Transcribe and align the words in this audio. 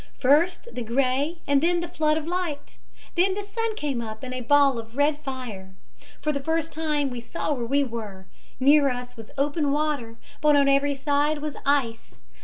First 0.17 0.73
the 0.73 0.81
gray 0.81 1.37
and 1.45 1.61
then 1.61 1.79
the 1.79 1.87
flood 1.87 2.17
of 2.17 2.25
light. 2.25 2.79
Then 3.13 3.35
the 3.35 3.43
sun 3.43 3.75
came 3.75 4.01
up 4.01 4.23
in 4.23 4.33
a 4.33 4.41
ball 4.41 4.79
of 4.79 4.97
red 4.97 5.19
fire. 5.19 5.75
For 6.21 6.31
the 6.31 6.39
first 6.39 6.73
time 6.73 7.11
we 7.11 7.21
saw 7.21 7.53
where 7.53 7.67
we 7.67 7.83
were. 7.83 8.25
Near 8.59 8.89
us 8.89 9.15
was 9.15 9.29
open 9.37 9.71
water, 9.71 10.15
but 10.41 10.55
on 10.55 10.67
every 10.67 10.95
side 10.95 11.37
was 11.37 11.55
ice. 11.67 12.15